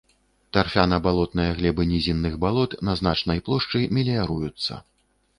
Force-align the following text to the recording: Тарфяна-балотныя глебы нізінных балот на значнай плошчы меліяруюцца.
Тарфяна-балотныя 0.55 1.51
глебы 1.59 1.85
нізінных 1.91 2.37
балот 2.45 2.71
на 2.89 2.95
значнай 3.01 3.43
плошчы 3.49 3.83
меліяруюцца. 3.99 4.79